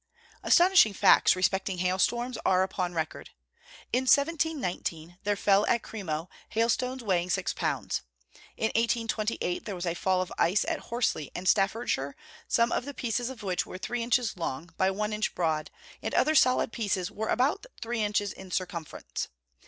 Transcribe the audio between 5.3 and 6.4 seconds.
fell at Kremo,